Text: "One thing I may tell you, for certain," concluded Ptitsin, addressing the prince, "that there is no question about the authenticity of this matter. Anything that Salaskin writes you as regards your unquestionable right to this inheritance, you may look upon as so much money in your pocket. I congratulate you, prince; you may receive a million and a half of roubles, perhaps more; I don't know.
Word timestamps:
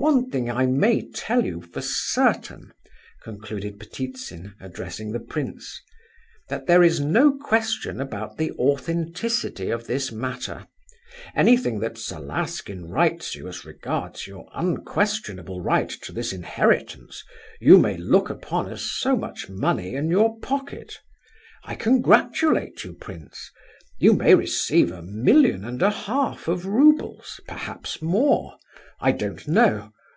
"One 0.00 0.30
thing 0.30 0.48
I 0.48 0.64
may 0.64 1.10
tell 1.10 1.44
you, 1.44 1.60
for 1.60 1.80
certain," 1.80 2.72
concluded 3.24 3.80
Ptitsin, 3.80 4.54
addressing 4.60 5.10
the 5.10 5.18
prince, 5.18 5.82
"that 6.48 6.68
there 6.68 6.84
is 6.84 7.00
no 7.00 7.36
question 7.36 8.00
about 8.00 8.36
the 8.38 8.52
authenticity 8.52 9.70
of 9.70 9.88
this 9.88 10.12
matter. 10.12 10.68
Anything 11.34 11.80
that 11.80 11.98
Salaskin 11.98 12.84
writes 12.88 13.34
you 13.34 13.48
as 13.48 13.64
regards 13.64 14.28
your 14.28 14.48
unquestionable 14.54 15.60
right 15.62 15.88
to 16.02 16.12
this 16.12 16.32
inheritance, 16.32 17.24
you 17.60 17.76
may 17.76 17.96
look 17.96 18.30
upon 18.30 18.70
as 18.70 18.82
so 18.82 19.16
much 19.16 19.48
money 19.48 19.96
in 19.96 20.10
your 20.12 20.38
pocket. 20.38 21.00
I 21.64 21.74
congratulate 21.74 22.84
you, 22.84 22.92
prince; 22.92 23.50
you 23.98 24.12
may 24.12 24.36
receive 24.36 24.92
a 24.92 25.02
million 25.02 25.64
and 25.64 25.82
a 25.82 25.90
half 25.90 26.46
of 26.46 26.66
roubles, 26.66 27.40
perhaps 27.48 28.00
more; 28.00 28.54
I 29.00 29.12
don't 29.12 29.46
know. 29.46 29.92